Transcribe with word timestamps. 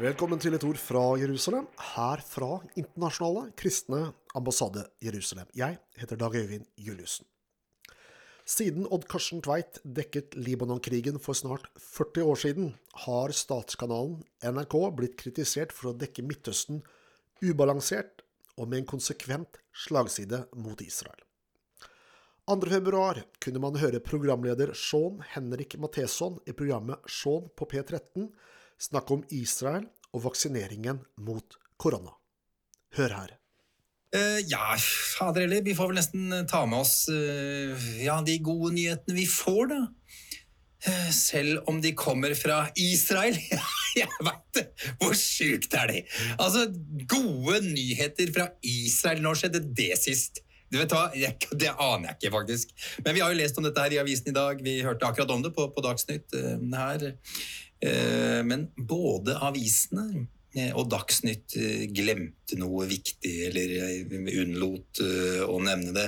Velkommen 0.00 0.40
til 0.40 0.54
et 0.56 0.62
ord 0.64 0.78
fra 0.80 1.00
Jerusalem, 1.20 1.66
her 1.92 2.22
fra 2.24 2.54
Internasjonale 2.72 3.50
kristne 3.52 3.98
ambassade 4.32 4.86
Jerusalem. 5.04 5.44
Jeg 5.52 5.76
heter 6.00 6.16
Dag 6.16 6.36
Øyvind 6.40 6.64
Juliussen. 6.80 7.26
Siden 8.48 8.86
Odd 8.88 9.04
Karsten 9.12 9.42
Tveit 9.44 9.76
dekket 9.84 10.38
Libanon-krigen 10.40 11.20
for 11.20 11.36
snart 11.36 11.66
40 11.76 12.24
år 12.24 12.40
siden, 12.40 12.70
har 13.04 13.34
statskanalen 13.36 14.22
NRK 14.40 14.76
blitt 14.96 15.18
kritisert 15.20 15.74
for 15.76 15.90
å 15.90 15.98
dekke 16.00 16.24
Midtøsten 16.24 16.80
ubalansert 17.44 18.24
og 18.56 18.70
med 18.70 18.80
en 18.80 18.88
konsekvent 18.94 19.60
slagside 19.84 20.46
mot 20.56 20.80
Israel. 20.80 21.20
2. 22.48 22.56
februar 22.72 23.20
kunne 23.36 23.60
man 23.60 23.76
høre 23.76 24.00
programleder 24.00 24.72
Sean 24.72 25.20
Henrik 25.34 25.76
Matheson 25.76 26.40
i 26.48 26.56
programmet 26.56 27.04
Sean 27.04 27.52
på 27.52 27.68
P13 27.68 28.30
snakke 28.80 29.18
om 29.18 29.26
Israel 29.34 29.86
og 30.14 30.24
vaksineringen 30.28 31.02
mot 31.22 31.58
korona. 31.80 32.16
Hør 32.96 33.14
her. 33.20 33.36
Uh, 34.10 34.40
ja, 34.50 34.74
fader 34.74 35.44
heller, 35.44 35.62
vi 35.62 35.76
får 35.78 35.92
vel 35.92 36.00
nesten 36.00 36.32
ta 36.50 36.64
med 36.66 36.80
oss 36.82 37.04
uh, 37.14 37.90
ja, 38.02 38.16
de 38.26 38.40
gode 38.42 38.72
nyhetene 38.74 39.14
vi 39.14 39.26
får, 39.30 39.70
da. 39.70 39.78
Uh, 40.80 41.10
selv 41.14 41.68
om 41.70 41.78
de 41.84 41.92
kommer 41.94 42.34
fra 42.34 42.64
Israel. 42.74 43.38
jeg 44.00 44.10
veit 44.26 44.58
det! 44.58 44.66
Hvor 44.98 45.14
sjukt 45.14 45.78
er 45.78 45.92
det? 45.92 46.02
Altså, 46.40 46.66
gode 47.06 47.62
nyheter 47.68 48.34
fra 48.34 48.50
Israel. 48.66 49.22
Når 49.22 49.44
skjedde 49.44 49.62
det 49.78 49.92
sist? 50.02 50.42
Du 50.70 50.78
vet 50.78 50.90
hva, 50.94 51.06
jeg, 51.18 51.38
Det 51.54 51.70
aner 51.70 52.10
jeg 52.10 52.18
ikke, 52.18 52.34
faktisk. 52.34 52.74
Men 53.06 53.14
vi 53.14 53.22
har 53.22 53.30
jo 53.30 53.38
lest 53.38 53.58
om 53.58 53.66
dette 53.66 53.86
her 53.86 53.94
i 53.94 54.02
avisen 54.02 54.30
i 54.32 54.34
dag. 54.34 54.58
Vi 54.62 54.80
hørte 54.86 55.06
akkurat 55.06 55.30
om 55.34 55.42
det 55.46 55.54
på, 55.54 55.70
på 55.70 55.86
Dagsnytt 55.86 56.34
her. 56.74 57.12
Men 57.80 58.66
både 58.76 59.38
avisene 59.40 60.26
Eh, 60.58 60.72
og 60.74 60.88
Dagsnytt 60.90 61.54
eh, 61.60 61.84
glemte 61.94 62.56
noe 62.58 62.82
viktig, 62.90 63.34
eller 63.46 63.74
eh, 63.86 64.14
unnlot 64.42 65.00
å 65.46 65.58
nevne 65.62 65.92
det. 65.94 66.06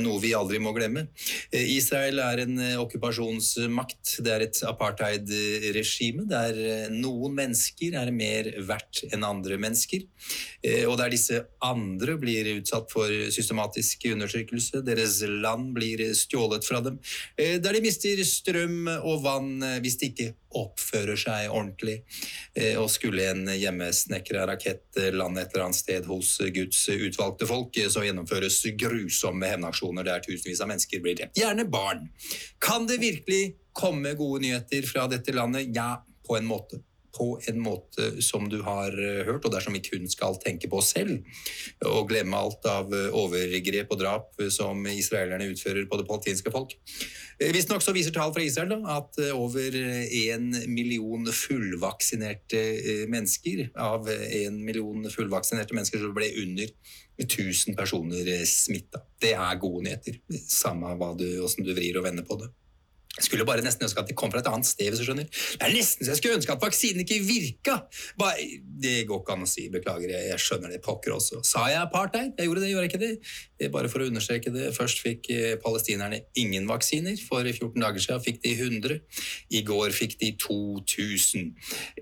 Noe 0.00 0.20
vi 0.22 0.32
aldri 0.36 0.58
må 0.62 0.72
glemme. 0.76 1.06
Israel 1.52 2.22
er 2.24 2.40
en 2.46 2.60
okkupasjonsmakt. 2.80 4.16
Det 4.24 4.32
er 4.32 4.44
et 4.46 4.60
apartheid-regime 4.66 6.24
der 6.30 6.88
noen 6.92 7.36
mennesker 7.36 7.98
er 8.00 8.12
mer 8.14 8.48
verdt 8.66 9.04
enn 9.10 9.26
andre 9.26 9.58
mennesker. 9.60 10.06
Og 10.88 10.96
der 10.98 11.12
disse 11.12 11.42
andre 11.64 12.16
blir 12.20 12.48
utsatt 12.56 12.90
for 12.92 13.12
systematisk 13.34 14.08
undertrykkelse. 14.14 14.82
Deres 14.86 15.20
land 15.28 15.74
blir 15.76 16.02
stjålet 16.16 16.66
fra 16.66 16.80
dem. 16.84 16.98
Der 17.36 17.76
de 17.76 17.84
mister 17.84 18.24
strøm 18.26 18.88
og 18.96 19.22
vann 19.26 19.54
hvis 19.84 20.00
de 20.00 20.12
ikke 20.12 20.32
oppfører 20.56 21.18
seg 21.20 21.50
ordentlig. 21.50 21.98
Og 22.80 22.88
skulle 22.92 23.26
en 23.30 23.44
hjemmesnekra 23.52 24.46
rakett 24.48 24.98
lande 25.14 25.44
et 25.44 25.54
eller 25.54 25.68
annet 25.68 25.78
sted 25.78 26.08
hos 26.08 26.36
Guds 26.54 26.82
utvalgte 26.92 27.48
folk, 27.48 27.76
så 27.92 28.04
gjennomføres 28.06 28.62
grusomme 28.80 29.52
hevnaksjoner 29.52 30.06
der 30.08 30.24
tusenvis 30.24 30.62
av 30.64 30.72
mennesker 30.72 31.04
blir 31.04 31.18
drept. 31.18 31.36
Gjerne 31.38 31.68
barn. 31.70 32.08
Kan 32.62 32.88
det 32.88 33.00
virkelig 33.02 33.56
komme 33.76 34.14
gode 34.18 34.46
nyheter 34.46 34.86
fra 34.88 35.06
dette 35.12 35.34
landet? 35.36 35.70
Ja, 35.76 36.02
på 36.26 36.36
en 36.38 36.48
måte 36.48 36.80
på 37.16 37.30
en 37.50 37.60
måte 37.64 38.10
som 38.24 38.48
du 38.52 38.60
har 38.66 38.92
hørt, 39.26 39.44
og 39.44 39.52
dersom 39.52 39.76
ikke 39.78 39.96
hun 39.96 40.10
skal 40.12 40.36
tenke 40.42 40.68
på 40.70 40.82
selv 40.84 41.24
og 41.86 42.10
glemme 42.10 42.38
alt 42.38 42.66
av 42.68 42.92
overgrep 42.92 43.92
og 43.94 44.00
drap 44.00 44.44
som 44.52 44.84
israelerne 44.90 45.48
utfører 45.52 45.88
på 45.88 46.00
det 46.00 46.08
palestinske 46.08 46.52
folk. 46.52 46.76
Eh, 47.38 47.52
visstnok 47.52 47.82
så 47.84 47.92
viser 47.92 48.14
tall 48.16 48.32
fra 48.32 48.44
Israel 48.44 48.70
da, 48.72 48.96
at 48.96 49.18
eh, 49.20 49.34
over 49.36 49.74
én 49.76 50.48
million 50.72 51.26
fullvaksinerte 51.28 52.62
eh, 52.76 53.02
mennesker 53.12 53.66
av 53.76 54.08
én 54.08 54.62
million 54.64 55.04
fullvaksinerte 55.12 55.76
mennesker 55.76 56.00
så 56.00 56.14
ble 56.16 56.30
under 56.42 56.72
1000 57.20 57.76
personer 57.76 58.30
smitta. 58.48 59.02
Det 59.20 59.34
er 59.36 59.60
gode 59.60 59.84
nyheter, 59.84 60.20
samme 60.48 60.96
hva 60.96 61.12
du, 61.18 61.26
hvordan 61.42 61.68
du 61.68 61.74
vrir 61.76 62.00
og 62.00 62.08
vender 62.08 62.24
på 62.28 62.40
det. 62.40 62.52
Jeg 63.16 63.24
skulle 63.30 63.46
bare 63.48 63.64
nesten 63.64 63.86
ønske 63.86 64.02
at 64.02 64.10
de 64.10 64.16
kom 64.18 64.30
fra 64.32 64.42
et 64.42 64.48
annet 64.50 64.68
sted. 64.68 64.90
hvis 64.90 65.00
du 65.00 65.06
skjønner. 65.06 65.24
Det 65.24 65.64
er 65.64 65.72
nesten 65.72 66.04
så 66.04 66.12
jeg 66.12 66.20
skulle 66.20 66.36
ønske 66.36 66.52
at 66.52 66.62
vaksinen 66.62 67.00
ikke 67.00 67.20
virka! 67.24 67.78
Bare, 68.20 68.44
det 68.82 69.06
går 69.08 69.22
ikke 69.22 69.36
an 69.36 69.46
å 69.46 69.48
si. 69.48 69.68
Beklager, 69.72 70.12
jeg, 70.12 70.28
jeg 70.32 70.42
skjønner 70.44 70.74
det 70.74 70.82
pokker 70.84 71.14
også. 71.16 71.40
Sa 71.46 71.64
jeg 71.72 71.80
apartheid? 71.80 72.34
Jeg 72.36 72.50
gjorde 72.50 72.64
det, 72.64 72.70
gjorde 72.74 72.84
jeg 72.84 72.92
ikke 72.92 73.04
det? 73.06 73.70
Bare 73.72 73.88
for 73.88 74.04
å 74.04 74.08
understreke 74.10 74.52
det. 74.52 74.68
Først 74.76 75.00
fikk 75.00 75.30
eh, 75.32 75.54
palestinerne 75.62 76.20
ingen 76.36 76.68
vaksiner. 76.68 77.16
For 77.24 77.48
14 77.48 77.80
dager 77.80 78.04
siden 78.04 78.24
fikk 78.26 78.42
de 78.44 78.52
100. 78.58 78.98
I 79.56 79.64
går 79.64 79.96
fikk 79.96 80.18
de 80.20 80.34
2000. 80.44 81.54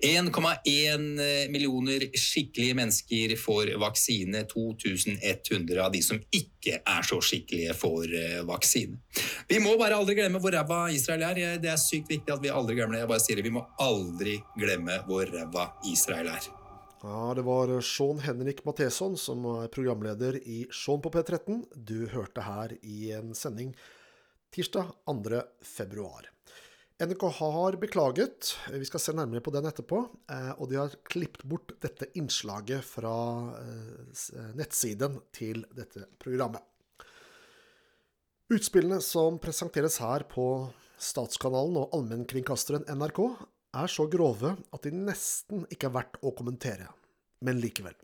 1,1 0.03 1.07
eh, 1.23 1.47
millioner 1.55 2.09
skikkelige 2.11 2.81
mennesker 2.81 3.37
får 3.39 3.77
vaksine. 3.83 4.43
2100 4.51 5.79
av 5.85 5.95
de 5.95 6.03
som 6.03 6.19
ikke 6.35 6.54
er 6.73 7.07
så 7.07 7.21
skikkelige, 7.23 7.75
for 7.77 8.09
eh, 8.09 8.41
vaksine. 8.47 8.99
Vi 9.49 9.61
må 9.63 9.77
bare 9.81 9.99
aldri 10.01 10.17
glemme 10.19 10.41
hvor 10.43 10.55
ræva 10.55 10.89
Israel 10.95 11.25
er. 11.29 11.59
Det 11.63 11.71
er 11.71 11.81
sykt 11.81 12.11
viktig 12.11 12.35
at 12.35 12.43
vi 12.43 12.53
aldri 12.53 12.79
glemmer 12.79 12.97
det. 12.97 13.05
Jeg 13.05 13.13
bare 13.13 13.25
sier 13.25 13.41
det, 13.41 13.47
Vi 13.47 13.55
må 13.55 13.65
aldri 13.83 14.39
glemme 14.59 15.01
hvor 15.09 15.29
ræva 15.31 15.71
Israel 15.93 16.33
er. 16.35 16.51
Ja, 17.05 17.35
Det 17.37 17.45
var 17.45 17.69
Sean 17.85 18.21
Henrik 18.25 18.65
Matheson 18.65 19.17
som 19.21 19.45
er 19.59 19.69
programleder 19.69 20.39
i 20.41 20.65
Sean 20.73 21.03
på 21.05 21.13
P13. 21.13 21.65
Du 21.77 22.07
hørte 22.09 22.47
her 22.47 22.73
i 22.81 23.13
en 23.13 23.35
sending 23.37 23.75
tirsdag 24.55 24.95
2. 25.05 25.43
februar. 25.61 26.34
NRK 27.03 27.23
har 27.35 27.73
beklaget, 27.73 28.53
vi 28.71 28.87
skal 28.87 29.01
se 29.03 29.13
nærmere 29.19 29.43
på 29.43 29.51
den 29.51 29.67
etterpå, 29.67 29.99
eh, 30.31 30.51
og 30.63 30.69
de 30.71 30.77
har 30.79 30.93
klippet 31.11 31.43
bort 31.43 31.73
dette 31.83 32.07
innslaget 32.15 32.87
fra 32.87 33.15
eh, 33.59 34.45
nettsiden 34.55 35.17
til 35.35 35.65
dette 35.75 36.05
programmet. 36.23 36.63
Utspillene 38.55 39.01
som 39.03 39.41
presenteres 39.43 39.97
her 39.99 40.23
på 40.31 40.47
Statskanalen 41.03 41.81
og 41.81 41.97
allmennkringkasteren 41.99 42.87
NRK, 42.87 43.19
er 43.75 43.91
så 43.91 44.07
grove 44.07 44.53
at 44.55 44.87
de 44.87 44.93
nesten 44.95 45.65
ikke 45.75 45.89
er 45.89 45.97
verdt 45.97 46.21
å 46.23 46.31
kommentere, 46.39 46.87
men 47.43 47.59
likevel. 47.59 47.97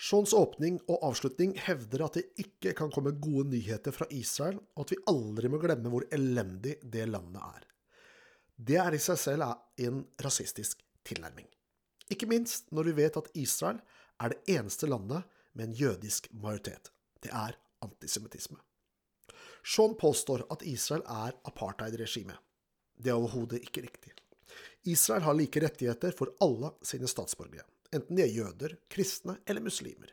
Seans 0.00 0.32
åpning 0.32 0.78
og 0.88 1.04
avslutning 1.10 1.52
hevder 1.60 2.06
at 2.06 2.16
det 2.16 2.24
ikke 2.40 2.72
kan 2.78 2.88
komme 2.94 3.12
gode 3.20 3.50
nyheter 3.52 3.92
fra 3.92 4.08
Israel, 4.16 4.56
og 4.72 4.86
at 4.86 4.94
vi 4.96 5.02
aldri 5.12 5.52
må 5.52 5.60
glemme 5.60 5.92
hvor 5.92 6.08
elendig 6.08 6.78
det 6.88 7.04
landet 7.12 7.44
er. 7.44 7.68
Det 8.62 8.76
er 8.78 8.94
i 8.94 9.00
seg 9.02 9.18
selv 9.18 9.48
en 9.82 10.02
rasistisk 10.22 10.82
tilnærming. 11.08 11.48
Ikke 12.12 12.28
minst 12.30 12.68
når 12.70 12.90
vi 12.90 12.98
vet 13.00 13.16
at 13.18 13.30
Israel 13.38 13.80
er 14.22 14.34
det 14.34 14.54
eneste 14.54 14.86
landet 14.86 15.24
med 15.56 15.68
en 15.68 15.78
jødisk 15.80 16.28
majoritet. 16.30 16.92
Det 17.22 17.32
er 17.34 17.56
antisemittisme. 17.82 18.60
Sean 19.66 19.96
påstår 19.98 20.44
at 20.52 20.62
Israel 20.66 21.02
er 21.06 21.34
apartheid-regime. 21.48 22.36
Det 22.94 23.10
er 23.10 23.18
overhodet 23.18 23.62
ikke 23.62 23.82
riktig. 23.86 24.12
Israel 24.86 25.24
har 25.26 25.34
like 25.38 25.62
rettigheter 25.62 26.14
for 26.18 26.34
alle 26.42 26.72
sine 26.86 27.08
statsborgere, 27.10 27.64
enten 27.94 28.18
de 28.18 28.24
er 28.24 28.34
jøder, 28.34 28.76
kristne 28.90 29.38
eller 29.46 29.64
muslimer. 29.64 30.12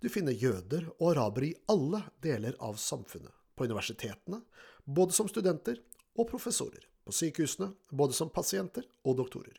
Du 0.00 0.08
finner 0.12 0.36
jøder 0.36 0.88
og 0.98 1.14
arabere 1.14 1.50
i 1.52 1.56
alle 1.72 2.02
deler 2.24 2.56
av 2.60 2.76
samfunnet, 2.80 3.32
på 3.56 3.64
universitetene, 3.64 4.42
både 4.84 5.16
som 5.16 5.28
studenter 5.28 5.78
og 6.16 6.28
professorer, 6.28 6.84
på 7.06 7.14
sykehusene, 7.14 7.70
både 7.90 8.16
som 8.18 8.32
pasienter 8.34 8.84
og 9.06 9.16
doktorer. 9.22 9.54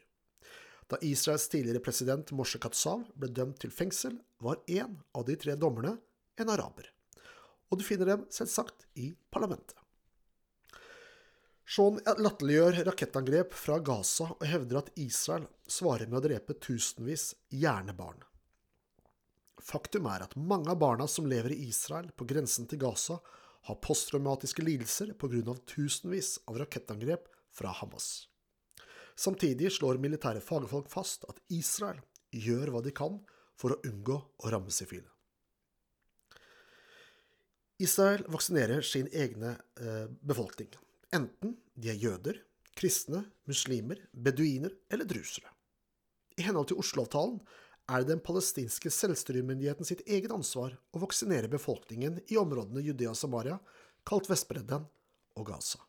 Da 0.88 1.00
Israels 1.04 1.48
tidligere 1.52 1.84
president 1.84 2.32
Moshe 2.36 2.60
Katsav 2.64 3.08
ble 3.16 3.32
dømt 3.32 3.60
til 3.64 3.74
fengsel, 3.74 4.20
var 4.44 4.62
én 4.68 5.00
av 5.16 5.26
de 5.28 5.36
tre 5.40 5.56
dommerne 5.60 5.98
en 6.38 6.54
araber 6.54 6.92
og 7.70 7.80
du 7.80 7.86
finner 7.86 8.14
dem 8.14 8.24
selvsagt 8.32 8.88
i 9.00 9.12
parlamentet. 9.34 9.76
Shaun 11.68 12.00
latterliggjør 12.00 12.80
rakettangrep 12.88 13.56
fra 13.58 13.82
Gaza 13.84 14.30
og 14.32 14.46
hevder 14.48 14.80
at 14.80 14.94
Israel 15.04 15.50
svarer 15.68 16.08
med 16.08 16.22
å 16.22 16.24
drepe 16.30 16.56
tusenvis, 16.64 17.34
gjerne 17.52 17.96
barn. 17.98 18.22
Faktum 19.68 20.08
er 20.08 20.24
at 20.24 20.38
mange 20.40 20.72
av 20.72 20.80
barna 20.80 21.10
som 21.12 21.28
lever 21.28 21.52
i 21.52 21.66
Israel 21.68 22.08
på 22.16 22.28
grensen 22.30 22.70
til 22.72 22.80
Gaza, 22.80 23.20
har 23.68 23.82
posttraumatiske 23.84 24.64
lidelser 24.64 25.12
pga. 25.20 25.58
tusenvis 25.68 26.38
av 26.48 26.62
rakettangrep 26.62 27.28
fra 27.54 27.74
Hamas. 27.80 28.28
Samtidig 29.18 29.72
slår 29.74 29.98
militære 30.02 30.44
fagfolk 30.46 30.90
fast 30.94 31.26
at 31.30 31.40
Israel 31.54 32.00
gjør 32.34 32.74
hva 32.74 32.84
de 32.86 32.94
kan 32.96 33.20
for 33.58 33.74
å 33.74 33.80
unngå 33.88 34.18
å 34.18 34.52
ramme 34.54 34.74
sivile. 34.74 35.10
Israel 37.82 38.24
vaksinerer 38.34 38.82
sin 38.82 39.10
egne 39.14 39.54
eh, 39.78 40.06
befolkning, 40.26 40.70
enten 41.14 41.56
de 41.78 41.92
er 41.94 42.00
jøder, 42.02 42.40
kristne, 42.78 43.24
muslimer, 43.50 44.02
beduiner 44.14 44.74
eller 44.90 45.06
drusere. 45.10 45.50
I 46.38 46.46
henhold 46.46 46.70
til 46.70 46.82
Oslo-avtalen 46.82 47.40
er 47.88 48.04
det 48.04 48.12
den 48.12 48.22
palestinske 48.24 48.92
selvstyremyndigheten 48.94 49.88
sitt 49.88 50.04
eget 50.06 50.34
ansvar 50.34 50.76
å 50.94 51.02
vaksinere 51.02 51.50
befolkningen 51.50 52.20
i 52.28 52.38
områdene 52.38 52.84
Judea 52.86 53.14
og 53.14 53.20
Samaria, 53.20 53.58
kalt 54.06 54.30
Vestbredden 54.30 54.86
og 55.38 55.48
Gaza. 55.50 55.87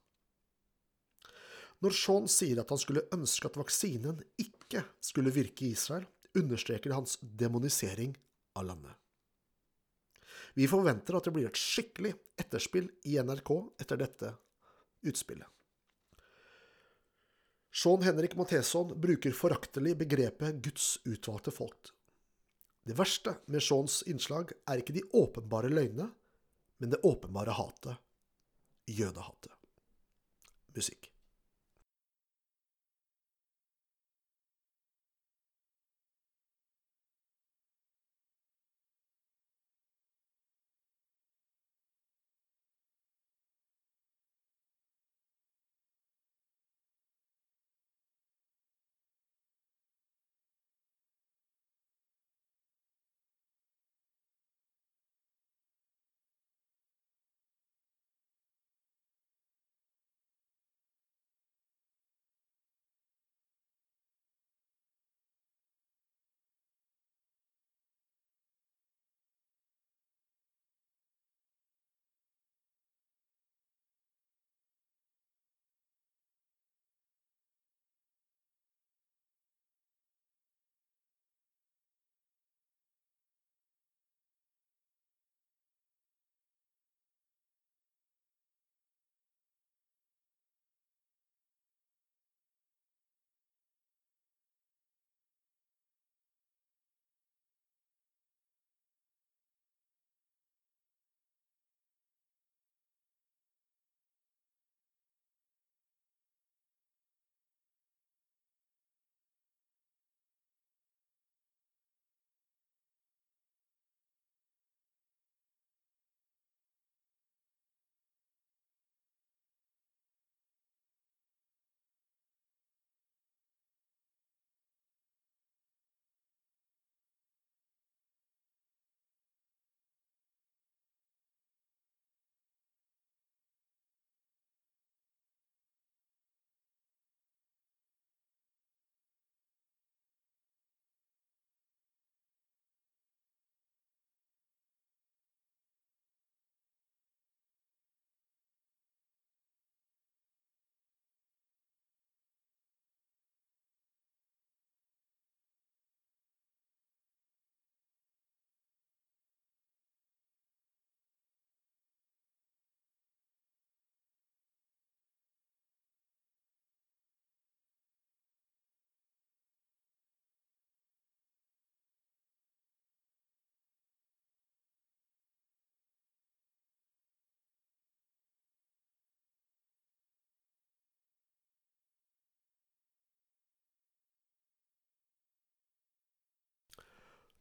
Når 1.84 1.94
Shaun 1.94 2.26
sier 2.30 2.58
at 2.58 2.72
han 2.74 2.80
skulle 2.80 3.06
ønske 3.14 3.46
at 3.46 3.58
vaksinen 3.58 4.22
ikke 4.40 4.82
skulle 5.04 5.34
virke 5.34 5.68
i 5.68 5.74
Israel, 5.76 6.08
understreker 6.38 6.94
hans 6.94 7.16
demonisering 7.22 8.16
av 8.58 8.66
landet. 8.70 8.94
Vi 10.58 10.66
forventer 10.70 11.14
at 11.14 11.28
det 11.28 11.34
blir 11.36 11.46
et 11.48 11.60
skikkelig 11.60 12.14
etterspill 12.40 12.88
i 13.06 13.14
NRK 13.22 13.52
etter 13.78 14.00
dette 14.00 14.32
utspillet. 15.06 15.46
Sean 17.70 18.02
Henrik 18.02 18.34
Matheson 18.34 18.94
bruker 19.00 19.36
foraktelig 19.36 19.94
begrepet 20.00 20.58
Guds 20.64 20.96
utvalgte 21.06 21.52
folk. 21.54 21.92
Det 22.82 22.96
verste 22.98 23.36
med 23.52 23.62
Seans 23.62 24.00
innslag 24.08 24.50
er 24.66 24.80
ikke 24.80 24.96
de 24.96 25.04
åpenbare 25.14 25.70
løgnene, 25.70 26.08
men 26.78 26.90
det 26.90 27.04
åpenbare 27.06 27.54
hatet 27.54 28.00
jødehatet. 28.88 29.52
Musikk. 30.74 31.10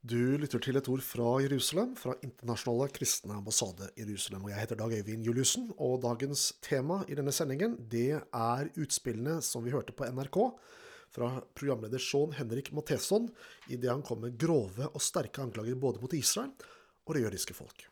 Du 0.07 0.38
lytter 0.39 0.62
til 0.63 0.77
et 0.77 0.88
ord 0.88 1.01
fra 1.04 1.33
Jerusalem, 1.44 1.89
fra 2.00 2.13
Internasjonale 2.24 2.94
kristne 2.95 3.33
ambassade 3.36 3.89
Jerusalem. 3.98 4.45
Og 4.45 4.51
jeg 4.54 4.62
heter 4.62 4.77
Dag 4.80 4.94
Øyvind 4.94 5.25
Juliussen, 5.25 5.65
og 5.83 5.98
dagens 6.06 6.54
tema 6.63 7.01
i 7.12 7.18
denne 7.18 7.33
sendingen, 7.36 7.74
det 7.92 8.21
er 8.21 8.69
utspillene 8.80 9.42
som 9.44 9.65
vi 9.65 9.74
hørte 9.74 9.95
på 9.98 10.07
NRK 10.07 10.38
fra 11.12 11.31
programleder 11.57 12.00
Sean 12.00 12.36
Henrik 12.38 12.69
Matheson 12.77 13.27
idet 13.68 13.89
han 13.92 14.06
kom 14.06 14.21
med 14.24 14.38
grove 14.39 14.88
og 14.88 15.04
sterke 15.04 15.44
anklager 15.44 15.75
både 15.81 16.00
mot 16.04 16.15
Israel 16.15 16.53
og 17.07 17.18
det 17.18 17.25
jødiske 17.25 17.57
folk. 17.57 17.88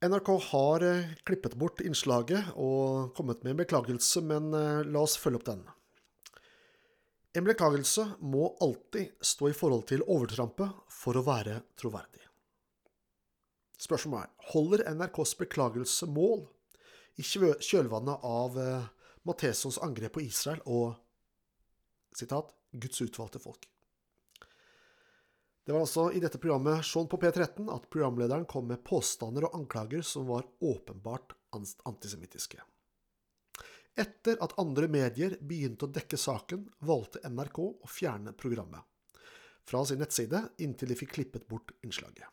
NRK 0.00 0.30
har 0.46 0.86
eh, 0.86 1.12
klippet 1.28 1.58
bort 1.60 1.82
innslaget 1.84 2.54
og 2.54 3.12
kommet 3.18 3.44
med 3.44 3.52
en 3.52 3.60
beklagelse, 3.60 4.24
men 4.24 4.54
eh, 4.56 4.88
la 4.88 5.04
oss 5.04 5.18
følge 5.20 5.42
opp 5.42 5.50
den. 5.50 5.66
En 7.38 7.46
beklagelse 7.46 8.08
må 8.26 8.48
alltid 8.60 9.12
stå 9.22 9.52
i 9.52 9.54
forhold 9.54 9.84
til 9.86 10.02
overtrampet 10.02 10.80
for 10.90 11.14
å 11.14 11.22
være 11.22 11.60
troverdig. 11.78 12.24
Spørsmålet 13.80 14.26
er 14.26 14.48
holder 14.52 14.82
NRKs 14.96 15.36
beklagelse 15.38 16.08
mål 16.10 16.42
i 17.20 17.24
kjølvannet 17.24 18.26
av 18.26 18.58
eh, 18.58 18.88
Mathesons 19.28 19.78
angrep 19.84 20.16
på 20.16 20.24
Israel 20.24 20.58
og 20.66 20.98
citat, 22.18 22.50
Guds 22.72 23.00
utvalgte 23.04 23.40
folk. 23.42 23.68
Det 25.64 25.74
var 25.74 25.84
altså 25.84 26.08
i 26.10 26.18
dette 26.18 26.40
programmet 26.42 26.82
Sean 26.86 27.06
på 27.06 27.20
P13 27.20 27.70
at 27.70 27.86
programlederen 27.94 28.48
kom 28.50 28.66
med 28.66 28.82
påstander 28.82 29.46
og 29.46 29.54
anklager 29.60 30.02
som 30.02 30.26
var 30.26 30.48
åpenbart 30.66 31.36
antisemittiske. 31.54 32.58
Etter 34.00 34.38
at 34.40 34.56
andre 34.62 34.88
medier 34.88 35.36
begynte 35.44 35.84
å 35.84 35.92
dekke 35.92 36.16
saken, 36.16 36.64
valgte 36.88 37.20
NRK 37.28 37.58
å 37.60 37.90
fjerne 37.90 38.32
programmet 38.32 38.86
fra 39.70 39.84
sin 39.86 40.00
nettside 40.02 40.40
inntil 40.64 40.90
de 40.90 40.98
fikk 40.98 41.12
klippet 41.14 41.46
bort 41.48 41.74
innslaget. 41.86 42.26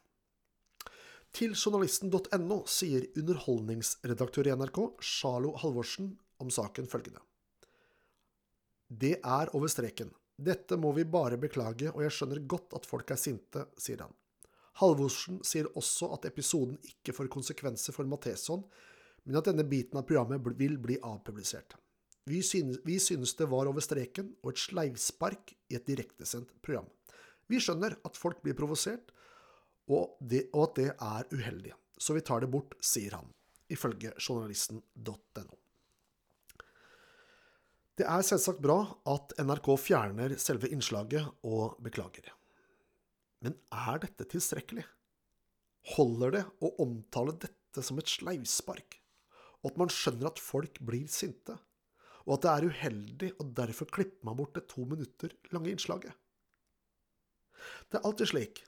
Til 1.37 1.53
journalisten.no 1.53 2.61
sier 2.71 3.09
underholdningsredaktør 3.19 4.47
i 4.49 4.55
NRK, 4.57 4.79
Sjalo 5.03 5.51
Halvorsen, 5.61 6.13
om 6.41 6.49
saken 6.53 6.87
følgende. 6.89 7.21
Det 8.87 9.17
er 9.19 9.51
over 9.57 9.69
streken. 9.69 10.13
Dette 10.37 10.77
må 10.79 10.93
vi 10.95 11.03
bare 11.05 11.37
beklage, 11.41 11.91
og 11.91 12.01
jeg 12.05 12.15
skjønner 12.15 12.45
godt 12.49 12.73
at 12.77 12.87
folk 12.87 13.11
er 13.13 13.19
sinte, 13.21 13.67
sier 13.77 14.05
han. 14.05 14.13
Halvorsen 14.81 15.41
sier 15.45 15.67
også 15.77 16.11
at 16.15 16.27
episoden 16.29 16.77
ikke 16.85 17.13
får 17.17 17.29
konsekvenser 17.33 17.93
for 17.93 18.09
Matheson, 18.09 18.63
men 19.27 19.37
at 19.39 19.49
denne 19.49 19.65
biten 19.67 19.99
av 19.99 20.07
programmet 20.07 20.45
vil 20.57 20.77
bli 20.79 20.97
avpublisert. 21.03 21.75
Vi 22.27 22.41
synes, 22.43 22.79
vi 22.83 22.97
synes 22.99 23.35
det 23.39 23.47
var 23.51 23.69
over 23.69 23.83
streken 23.83 24.33
og 24.41 24.53
et 24.53 24.61
sleivspark 24.63 25.53
i 25.71 25.77
et 25.77 25.87
direktesendt 25.87 26.49
program. 26.63 26.87
Vi 27.47 27.59
skjønner 27.63 27.95
at 28.07 28.19
folk 28.19 28.41
blir 28.43 28.55
provosert, 28.57 29.13
og, 29.87 30.17
og 30.19 30.63
at 30.65 30.75
det 30.79 30.89
er 30.91 31.29
uheldig, 31.31 31.71
så 31.95 32.15
vi 32.17 32.23
tar 32.27 32.43
det 32.43 32.51
bort, 32.51 32.75
sier 32.83 33.15
han, 33.15 33.29
ifølge 33.71 34.11
journalisten.no. 34.19 35.55
Det 37.97 38.05
er 38.05 38.27
selvsagt 38.27 38.59
bra 38.61 38.81
at 39.09 39.33
NRK 39.41 39.71
fjerner 39.81 40.35
selve 40.41 40.69
innslaget 40.69 41.31
og 41.47 41.79
beklager. 41.83 42.29
Men 43.41 43.55
er 43.73 44.03
dette 44.03 44.27
tilstrekkelig? 44.29 44.83
Holder 45.95 46.35
det 46.35 46.43
å 46.59 46.75
omtale 46.83 47.33
dette 47.39 47.83
som 47.85 47.97
et 48.01 48.11
sleivspark? 48.11 48.99
Og 49.63 49.71
at 49.71 49.79
man 49.81 49.91
skjønner 49.93 50.29
at 50.29 50.41
folk 50.41 50.79
blir 50.85 51.07
sinte, 51.11 51.57
og 52.27 52.37
at 52.37 52.43
det 52.43 52.51
er 52.51 52.67
uheldig, 52.71 53.29
og 53.39 53.53
derfor 53.57 53.89
klipper 53.89 54.27
man 54.27 54.37
bort 54.39 54.55
det 54.57 54.67
to 54.71 54.83
minutter 54.85 55.33
lange 55.55 55.71
innslaget. 55.71 56.13
Det 57.87 57.99
er 57.99 58.07
alltid 58.07 58.31
slik 58.33 58.63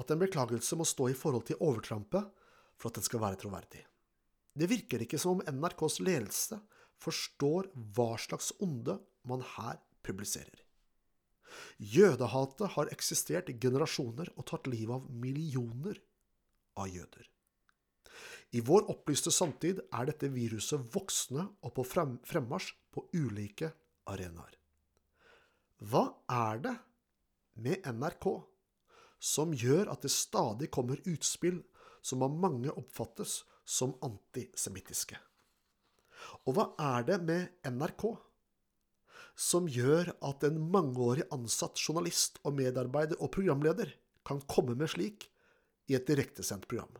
at 0.00 0.12
en 0.12 0.20
beklagelse 0.20 0.76
må 0.78 0.86
stå 0.88 1.10
i 1.10 1.16
forhold 1.16 1.48
til 1.48 1.60
overtrampet 1.60 2.28
for 2.80 2.90
at 2.90 3.00
den 3.00 3.06
skal 3.06 3.22
være 3.24 3.40
troverdig. 3.40 3.82
Det 4.56 4.68
virker 4.70 5.04
ikke 5.04 5.18
som 5.20 5.38
om 5.38 5.44
NRKs 5.46 6.00
ledelse 6.04 6.58
forstår 7.00 7.70
hva 7.96 8.12
slags 8.20 8.52
onde 8.60 8.98
man 9.28 9.44
her 9.56 9.80
publiserer. 10.04 10.64
Jødehatet 11.78 12.74
har 12.76 12.92
eksistert 12.94 13.50
i 13.50 13.58
generasjoner 13.58 14.30
og 14.36 14.46
tatt 14.50 14.68
livet 14.70 15.00
av 15.00 15.08
millioner 15.10 15.98
av 16.78 16.90
jøder. 16.92 17.29
I 18.50 18.60
vår 18.66 18.88
opplyste 18.90 19.30
samtid 19.30 19.78
er 19.94 20.08
dette 20.08 20.30
viruset 20.34 20.82
voksende 20.94 21.44
og 21.62 21.74
på 21.76 21.84
frem 21.86 22.16
fremmarsj 22.26 22.72
på 22.90 23.04
ulike 23.14 23.70
arenaer. 24.10 24.56
Hva 25.80 26.02
er 26.26 26.62
det 26.64 26.72
med 27.62 27.86
NRK 27.86 28.26
som 29.20 29.54
gjør 29.54 29.92
at 29.92 30.02
det 30.02 30.10
stadig 30.12 30.70
kommer 30.74 31.00
utspill 31.08 31.60
som 32.02 32.24
av 32.26 32.34
mange 32.42 32.72
oppfattes 32.74 33.42
som 33.64 33.94
antisemittiske? 34.02 35.18
Og 36.44 36.56
hva 36.56 36.66
er 36.96 37.06
det 37.06 37.20
med 37.22 37.70
NRK 37.70 38.08
som 39.40 39.68
gjør 39.70 40.10
at 40.26 40.42
en 40.44 40.58
mangeårig 40.72 41.28
ansatt 41.32 41.78
journalist 41.80 42.42
og 42.42 42.58
medarbeider 42.58 43.20
og 43.22 43.30
programleder 43.36 43.94
kan 44.26 44.42
komme 44.50 44.74
med 44.76 44.90
slik 44.92 45.30
i 45.88 45.96
et 45.96 46.10
direktesendt 46.10 46.66
program? 46.68 46.92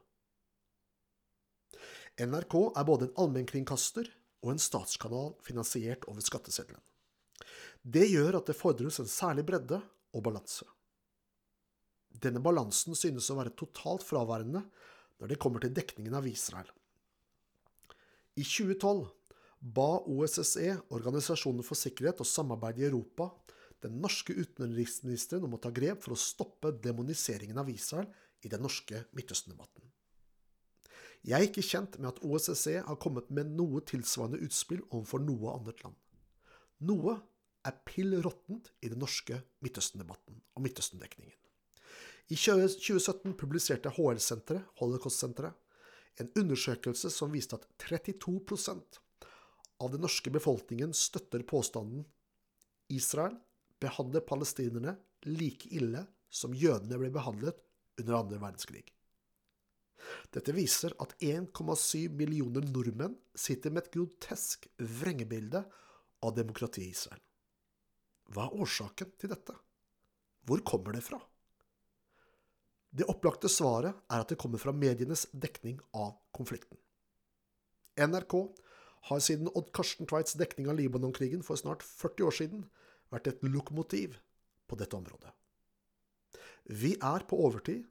NRK 2.21 2.55
er 2.77 2.85
både 2.85 3.07
en 3.09 3.15
allmennkringkaster 3.23 4.09
og 4.45 4.53
en 4.53 4.61
statskanal 4.61 5.33
finansiert 5.45 6.05
over 6.11 6.25
skatteseddelen. 6.25 6.81
Det 7.81 8.05
gjør 8.11 8.41
at 8.41 8.51
det 8.51 8.59
fordres 8.59 9.01
en 9.01 9.09
særlig 9.09 9.47
bredde 9.49 9.79
og 10.13 10.25
balanse. 10.27 10.67
Denne 12.21 12.43
balansen 12.45 12.97
synes 12.99 13.31
å 13.31 13.39
være 13.39 13.55
totalt 13.57 14.05
fraværende 14.05 14.63
når 15.21 15.33
det 15.33 15.39
kommer 15.41 15.63
til 15.63 15.73
dekningen 15.77 16.17
av 16.17 16.29
Israel. 16.29 16.69
I 18.37 18.45
2012 18.45 19.07
ba 19.61 19.89
OSSE, 20.09 20.75
Organisasjonen 20.97 21.65
for 21.65 21.79
sikkerhet 21.79 22.21
og 22.23 22.29
samarbeid 22.29 22.81
i 22.81 22.89
Europa, 22.89 23.29
den 23.81 23.97
norske 24.01 24.35
utenriksministeren 24.37 25.45
om 25.49 25.57
å 25.57 25.63
ta 25.63 25.73
grep 25.73 26.05
for 26.05 26.17
å 26.17 26.21
stoppe 26.21 26.73
demoniseringen 26.85 27.61
av 27.61 27.73
Israel 27.73 28.09
i 28.45 28.53
den 28.53 28.65
norske 28.65 29.07
Midtøsten-debatten. 29.17 29.90
Jeg 31.27 31.37
er 31.37 31.49
ikke 31.51 31.65
kjent 31.67 31.99
med 32.01 32.15
at 32.15 32.23
OSSE 32.25 32.79
har 32.87 33.01
kommet 33.03 33.29
med 33.35 33.51
noe 33.59 33.83
tilsvarende 33.85 34.41
utspill 34.45 34.81
overfor 34.89 35.21
noe 35.25 35.53
annet 35.53 35.83
land. 35.85 35.99
Noe 36.89 37.19
er 37.69 37.77
pill 37.85 38.17
råttent 38.25 38.71
i 38.81 38.89
den 38.89 39.03
norske 39.03 39.43
Midtøsten-debatten 39.61 40.39
og 40.57 40.65
Midtøsten-dekningen. 40.65 41.37
I 42.31 42.39
2017 42.39 43.35
publiserte 43.37 43.93
HL-senteret, 43.97 44.65
Holocaust-senteret, 44.81 45.57
en 46.21 46.31
undersøkelse 46.37 47.11
som 47.13 47.33
viste 47.33 47.57
at 47.57 47.67
32% 47.85 49.01
av 49.81 49.93
den 49.93 50.03
norske 50.05 50.33
befolkningen 50.33 50.93
støtter 50.97 51.45
påstanden 51.49 52.05
Israel 52.93 53.37
behandler 53.81 54.25
palestinerne 54.27 54.97
like 55.29 55.69
ille 55.73 56.05
som 56.31 56.55
jødene 56.57 56.99
ble 57.01 57.11
behandlet 57.15 57.61
under 58.01 58.19
andre 58.19 58.41
verdenskrig. 58.43 58.85
Dette 60.35 60.55
viser 60.57 60.95
at 61.03 61.17
1,7 61.23 62.11
millioner 62.17 62.65
nordmenn 62.71 63.17
sitter 63.35 63.73
med 63.73 63.85
et 63.85 63.93
grotesk 63.97 64.69
vrengebilde 64.79 65.65
av 66.25 66.37
demokratiet 66.37 66.87
i 66.87 66.95
Israel. 66.95 67.23
Hva 68.31 68.47
er 68.47 68.63
årsaken 68.63 69.13
til 69.19 69.33
dette? 69.33 69.57
Hvor 70.47 70.63
kommer 70.67 70.97
det 70.97 71.03
fra? 71.07 71.19
Det 72.91 73.07
opplagte 73.11 73.51
svaret 73.51 73.95
er 74.11 74.23
at 74.23 74.33
det 74.33 74.39
kommer 74.41 74.59
fra 74.59 74.75
medienes 74.75 75.27
dekning 75.31 75.79
av 75.95 76.17
konflikten. 76.35 76.79
NRK 78.01 78.35
har 79.11 79.23
siden 79.23 79.51
Odd 79.55 79.71
Karsten 79.75 80.09
Tveits 80.11 80.37
dekning 80.39 80.69
av 80.71 80.79
Libanon-krigen 80.79 81.45
for 81.47 81.59
snart 81.59 81.85
40 81.87 82.27
år 82.27 82.37
siden 82.37 82.65
vært 83.11 83.31
et 83.31 83.45
lokomotiv 83.47 84.17
på 84.71 84.79
dette 84.79 84.97
området. 84.99 85.33
Vi 86.71 86.95
er 86.95 87.27
på 87.27 87.39
overtid 87.47 87.87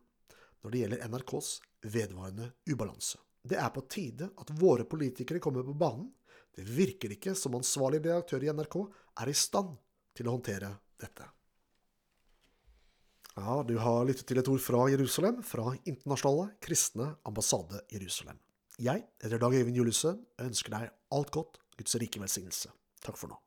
når 0.64 0.72
det 0.74 0.84
gjelder 0.84 1.10
NRKs 1.10 1.50
vedvarende 1.88 2.52
ubalanse. 2.70 3.20
Det 3.42 3.58
er 3.58 3.72
på 3.74 3.86
tide 3.88 4.30
at 4.38 4.52
våre 4.60 4.86
politikere 4.90 5.42
kommer 5.44 5.64
på 5.64 5.76
banen. 5.80 6.10
Det 6.56 6.66
virker 6.68 7.14
ikke 7.16 7.36
som 7.38 7.56
ansvarlig 7.56 8.02
redaktør 8.04 8.44
i 8.44 8.52
NRK 8.52 8.80
er 9.24 9.32
i 9.32 9.38
stand 9.38 9.78
til 10.18 10.28
å 10.28 10.36
håndtere 10.36 10.74
dette. 11.00 11.30
Ja, 13.40 13.62
du 13.64 13.78
har 13.80 14.04
lyttet 14.04 14.28
til 14.28 14.42
et 14.42 14.52
ord 14.52 14.60
fra 14.60 14.84
Jerusalem, 14.92 15.40
fra 15.46 15.72
Internasjonale 15.88 16.50
kristne 16.64 17.14
ambassade 17.28 17.86
Jerusalem. 17.94 18.40
Jeg 18.80 19.06
heter 19.24 19.40
Dag 19.40 19.56
Øyvind 19.56 19.80
Juliussen 19.80 20.20
og 20.20 20.50
ønsker 20.50 20.76
deg 20.76 20.90
alt 21.16 21.32
godt, 21.36 21.62
Guds 21.80 21.96
rike 22.02 22.20
velsignelse. 22.20 22.74
Takk 23.06 23.20
for 23.20 23.32
nå. 23.32 23.40